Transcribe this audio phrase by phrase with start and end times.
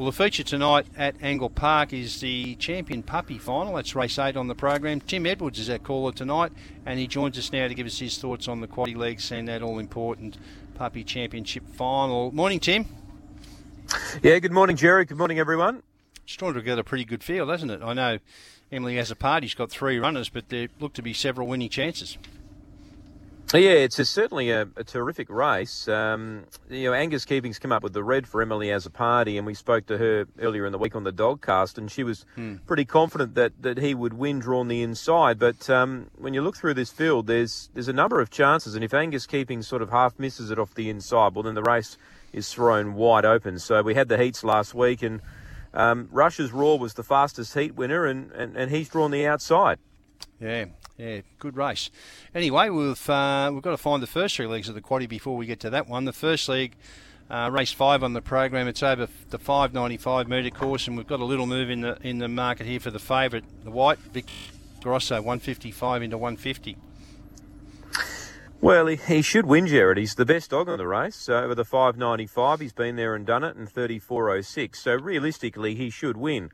[0.00, 3.74] Well, the feature tonight at Angle Park is the Champion Puppy Final.
[3.74, 5.02] That's race eight on the program.
[5.02, 6.52] Tim Edwards is our caller tonight,
[6.86, 9.46] and he joins us now to give us his thoughts on the quaddy legs and
[9.48, 10.38] that all-important
[10.74, 12.32] Puppy Championship Final.
[12.32, 12.86] Morning, Tim.
[14.22, 15.08] Yeah, good morning, Jared.
[15.08, 15.82] Good morning, everyone.
[16.24, 17.82] It's trying to get a pretty good field, hasn't it?
[17.82, 18.20] I know
[18.72, 19.42] Emily Azzopardi.
[19.42, 22.16] She's got three runners, but there look to be several winning chances.
[23.52, 25.88] Yeah, it's a, certainly a, a, terrific race.
[25.88, 29.54] Um, you know, Angus Keeping's come up with the red for Emily Azzopardi, and we
[29.54, 32.56] spoke to her earlier in the week on the Dogcast, and she was hmm.
[32.66, 35.40] pretty confident that, that he would win drawn the inside.
[35.40, 38.84] But um, when you look through this field, there's there's a number of chances, and
[38.84, 41.98] if Angus Keeping sort of half misses it off the inside, well, then the race
[42.32, 43.58] is thrown wide open.
[43.58, 45.20] So we had the heats last week, and
[45.74, 49.78] um, Rush's Roar was the fastest heat winner, and, and, and he's drawn the outside.
[50.40, 51.90] Yeah, yeah, good race.
[52.34, 55.36] Anyway, we've uh, we've got to find the first three legs of the quaddy before
[55.36, 56.06] we get to that one.
[56.06, 56.76] The first leg,
[57.28, 58.66] uh, race five on the program.
[58.66, 62.18] It's over the 595 metre course, and we've got a little move in the in
[62.18, 64.26] the market here for the favourite, the white Vic
[64.82, 66.76] Grosso, 155 into 150.
[68.62, 69.96] Well, he, he, should win, Jared.
[69.96, 71.16] He's the best dog on the race.
[71.16, 74.78] So over the 595, he's been there and done it, and 3406.
[74.78, 76.50] So realistically, he should win.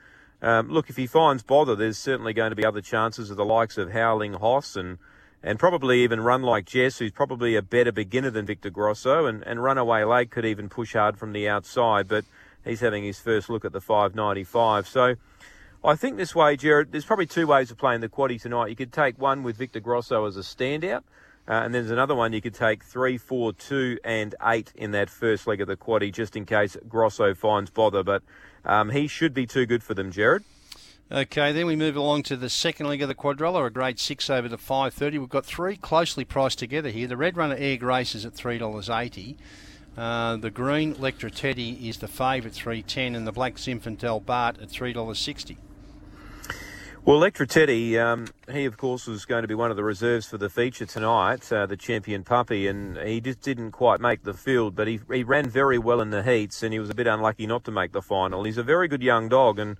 [0.46, 3.44] Um, look, if he finds bother, there's certainly going to be other chances of the
[3.44, 4.98] likes of Howling Hoss and
[5.42, 9.42] and probably even Run Like Jess, who's probably a better beginner than Victor Grosso, and,
[9.44, 12.24] and Runaway Lake could even push hard from the outside, but
[12.64, 14.88] he's having his first look at the 595.
[14.88, 15.16] So
[15.84, 18.70] I think this way, Jared, there's probably two ways of playing the quaddy tonight.
[18.70, 21.02] You could take one with Victor Grosso as a standout,
[21.48, 25.10] uh, and there's another one you could take three, four, two, and eight in that
[25.10, 28.02] first leg of the quaddy, just in case Grosso finds bother.
[28.02, 28.22] But
[28.64, 30.44] um, he should be too good for them, Jared.
[31.12, 34.28] Okay, then we move along to the second leg of the quadrella, a grade six
[34.28, 35.18] over the five thirty.
[35.18, 37.06] We've got three closely priced together here.
[37.06, 39.36] The Red Runner Air Grace is at three dollars eighty.
[39.96, 44.58] Uh, the green Electra Teddy is the favourite three ten, and the black Zinfandel Bart
[44.60, 45.58] at three dollars sixty.
[47.06, 50.26] Well, Electra Teddy, um, he of course was going to be one of the reserves
[50.26, 54.34] for the feature tonight, uh, the champion puppy, and he just didn't quite make the
[54.34, 57.06] field, but he, he ran very well in the heats, and he was a bit
[57.06, 58.42] unlucky not to make the final.
[58.42, 59.76] He's a very good young dog, and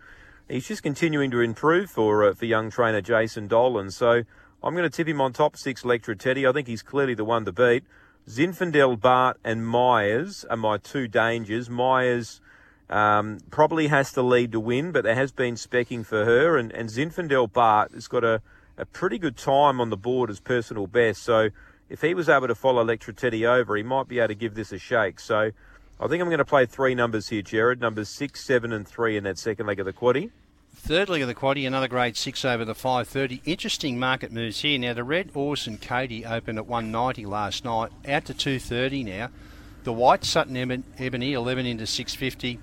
[0.49, 3.91] he's just continuing to improve for uh, for young trainer Jason Dolan.
[3.91, 4.23] So
[4.63, 6.47] I'm going to tip him on top six Electra Teddy.
[6.47, 7.83] I think he's clearly the one to beat.
[8.29, 11.69] Zinfandel, Bart, and Myers are my two dangers.
[11.69, 12.41] Myers
[12.89, 16.57] um, probably has to lead to win, but there has been specking for her.
[16.57, 18.41] And, and Zinfandel Bart has got a,
[18.77, 21.23] a pretty good time on the board as personal best.
[21.23, 21.51] So
[21.89, 24.55] if he was able to follow Electra Teddy over, he might be able to give
[24.55, 25.21] this a shake.
[25.21, 25.51] So
[25.99, 27.81] I think I'm going to play three numbers here, Jared.
[27.81, 30.31] Numbers six, seven, and three in that second leg of the quaddy.
[30.75, 33.41] Third leg of the quaddy, another grade six over the 530.
[33.45, 34.79] Interesting market moves here.
[34.79, 39.31] Now the red Orson Katie opened at 190 last night, out to 230 now.
[39.87, 40.57] The white Sutton
[40.99, 42.59] Ebony 11 into 650.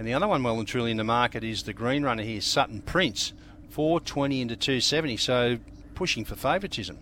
[0.00, 2.40] And the other one well and truly in the market is the green runner here,
[2.40, 3.32] Sutton Prince,
[3.70, 5.16] 420 into 270.
[5.16, 5.58] So
[5.94, 6.98] pushing for favouritism.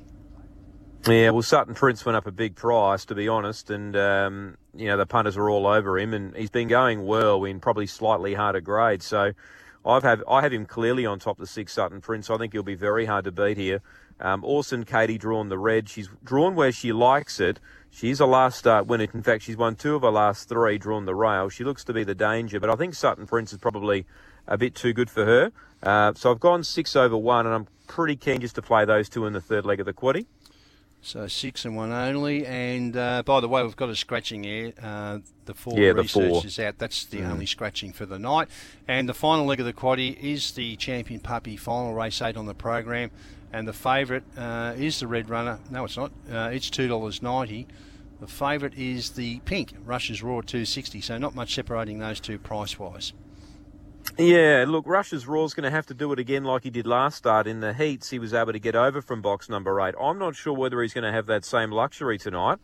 [1.09, 4.87] Yeah, well, Sutton Prince went up a big price, to be honest, and um, you
[4.89, 8.35] know the punters are all over him, and he's been going well in probably slightly
[8.35, 9.07] harder grades.
[9.07, 9.33] So,
[9.87, 12.29] I've have I have him clearly on top of the six Sutton Prince.
[12.29, 13.81] I think he'll be very hard to beat here.
[14.21, 15.89] Um, Orson Katie drawn the red.
[15.89, 17.59] She's drawn where she likes it.
[17.91, 19.07] She's a last start winner.
[19.13, 21.49] In fact, she's won two of her last three, drawn the rail.
[21.49, 24.07] She looks to be the danger, but I think Sutton Prince is probably
[24.47, 25.53] a bit too good for her.
[25.83, 29.09] Uh, so I've gone six over one, and I'm pretty keen just to play those
[29.09, 30.27] two in the third leg of the quaddy.
[31.05, 32.47] So six and one only.
[32.47, 34.73] And uh, by the way, we've got a scratching here.
[34.83, 36.47] Uh, the four yeah, research the four.
[36.47, 36.79] is out.
[36.79, 37.31] That's the mm.
[37.31, 38.49] only scratching for the night.
[38.89, 42.47] And the final leg of the quaddy is the champion puppy final race eight on
[42.47, 43.11] the program.
[43.53, 45.59] And the favourite uh, is the red runner.
[45.71, 46.11] No, it's not.
[46.33, 47.69] Uh, it's two dollars ninety.
[48.21, 51.03] The favourite is the pink Rush's Roar 260.
[51.03, 53.13] So not much separating those two price wise.
[54.17, 57.17] Yeah, look, Rush's Roar's going to have to do it again like he did last
[57.17, 58.11] start in the heats.
[58.11, 59.95] He was able to get over from box number eight.
[60.01, 62.59] I'm not sure whether he's going to have that same luxury tonight.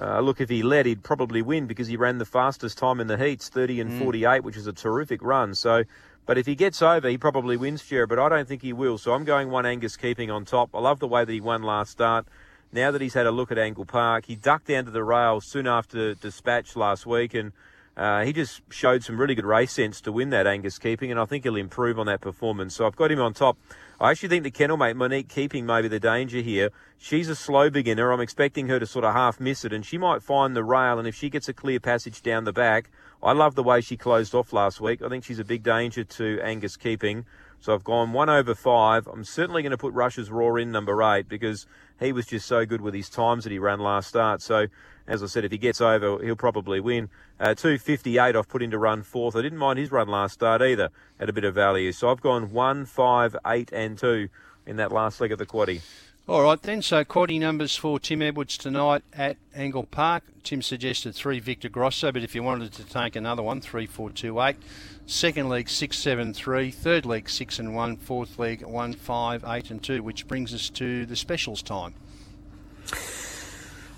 [0.00, 3.06] Uh, look, if he led, he'd probably win because he ran the fastest time in
[3.06, 4.02] the heats, 30 and mm.
[4.02, 5.54] 48, which is a terrific run.
[5.54, 5.84] So
[6.28, 8.98] but if he gets over, he probably wins, Jared, but I don't think he will.
[8.98, 10.68] So I'm going one Angus keeping on top.
[10.74, 12.26] I love the way that he won last start.
[12.70, 15.40] Now that he's had a look at Angle Park, he ducked down to the rail
[15.40, 17.52] soon after dispatch last week, and
[17.98, 21.18] uh, he just showed some really good race sense to win that Angus keeping, and
[21.18, 22.76] I think he'll improve on that performance.
[22.76, 23.58] So I've got him on top.
[24.00, 26.70] I actually think the kennel mate Monique keeping may be the danger here.
[26.96, 28.12] She's a slow beginner.
[28.12, 31.00] I'm expecting her to sort of half miss it, and she might find the rail.
[31.00, 32.90] And if she gets a clear passage down the back,
[33.20, 35.02] I love the way she closed off last week.
[35.02, 37.26] I think she's a big danger to Angus keeping.
[37.60, 39.08] So I've gone one over five.
[39.08, 41.66] I'm certainly going to put Rush's Roar in number eight because
[41.98, 44.40] he was just so good with his times that he ran last start.
[44.40, 44.68] So
[45.08, 47.08] as I said, if he gets over, he'll probably win.
[47.40, 49.34] Uh, 258 I've put into run fourth.
[49.34, 51.92] I didn't mind his run last start either, at a bit of value.
[51.92, 54.28] So I've gone 1, 5, 8 and 2
[54.66, 55.80] in that last leg of the quaddy.
[56.28, 60.24] All right then, so quaddy numbers for Tim Edwards tonight at Angle Park.
[60.42, 64.10] Tim suggested three Victor Grosso, but if you wanted to take another one, three, four,
[64.10, 64.56] two, eight.
[65.06, 66.70] Second leg six, seven, three.
[66.70, 67.96] Third leg six and one.
[67.96, 71.94] Fourth leg one, five, eight and two, which brings us to the specials time.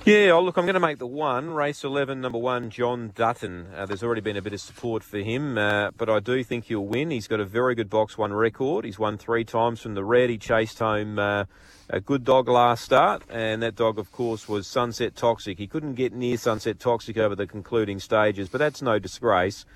[0.06, 1.50] Yeah, oh, look, I'm going to make the one.
[1.50, 3.66] Race 11, number one, John Dutton.
[3.76, 6.64] Uh, there's already been a bit of support for him, uh, but I do think
[6.64, 7.10] he'll win.
[7.10, 8.86] He's got a very good box one record.
[8.86, 10.30] He's won three times from the red.
[10.30, 11.44] He chased home uh,
[11.90, 15.58] a good dog last start, and that dog, of course, was Sunset Toxic.
[15.58, 19.66] He couldn't get near Sunset Toxic over the concluding stages, but that's no disgrace.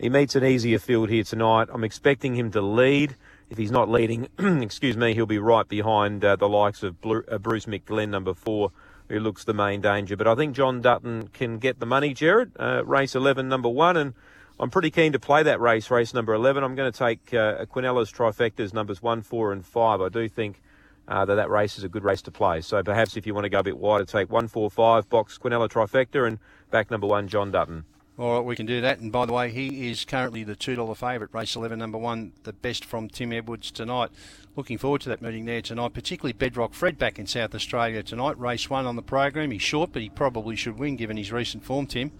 [0.00, 1.68] He meets an easier field here tonight.
[1.70, 3.16] I'm expecting him to lead.
[3.50, 7.36] If he's not leading, excuse me, he'll be right behind uh, the likes of uh,
[7.36, 8.72] Bruce McGlenn, number four
[9.08, 10.16] who looks the main danger.
[10.16, 12.52] But I think John Dutton can get the money, Jared.
[12.58, 14.14] Uh, race 11, number one, and
[14.58, 16.62] I'm pretty keen to play that race, race number 11.
[16.62, 20.00] I'm going to take uh, Quinella's trifectas, numbers one, four, and five.
[20.00, 20.62] I do think
[21.08, 22.60] uh, that that race is a good race to play.
[22.60, 25.38] So perhaps if you want to go a bit wider, take one, four, five, box
[25.38, 26.38] Quinella trifecta, and
[26.70, 27.84] back number one, John Dutton.
[28.16, 29.00] All right, we can do that.
[29.00, 32.52] And by the way, he is currently the $2 favourite, race 11, number one, the
[32.52, 34.10] best from Tim Edwards tonight.
[34.54, 38.38] Looking forward to that meeting there tonight, particularly Bedrock Fred back in South Australia tonight.
[38.38, 39.50] Race one on the program.
[39.50, 42.12] He's short, but he probably should win given his recent form, Tim.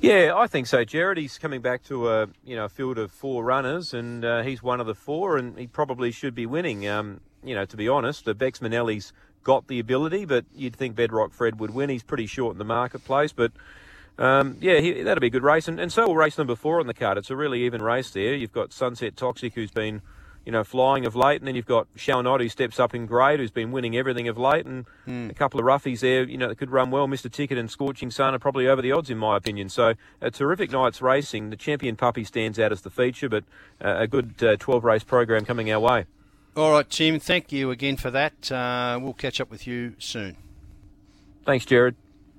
[0.00, 1.18] Yeah, I think so, Jared.
[1.18, 4.60] He's coming back to a you know a field of four runners, and uh, he's
[4.60, 6.88] one of the four, and he probably should be winning.
[6.88, 9.12] Um, you know, to be honest, the Bex Manelli's
[9.44, 11.88] got the ability, but you'd think Bedrock Fred would win.
[11.88, 13.52] He's pretty short in the marketplace, but
[14.18, 15.68] um, yeah, he, that'll be a good race.
[15.68, 17.18] And, and so will race number four on the card.
[17.18, 18.34] It's a really even race there.
[18.34, 20.02] You've got Sunset Toxic, who's been,
[20.44, 23.40] you know, flying of late, and then you've got Shawnot, who steps up in grade,
[23.40, 25.30] who's been winning everything of late, and mm.
[25.30, 27.06] a couple of roughies there, you know, that could run well.
[27.06, 27.30] Mr.
[27.30, 29.68] Ticket and Scorching Sun are probably over the odds, in my opinion.
[29.68, 31.50] So a terrific night's racing.
[31.50, 33.44] The champion puppy stands out as the feature, but
[33.82, 36.04] uh, a good uh, 12 race program coming our way.
[36.54, 37.18] All right, Tim.
[37.18, 38.52] Thank you again for that.
[38.52, 40.36] Uh, we'll catch up with you soon.
[41.46, 41.96] Thanks, Jared.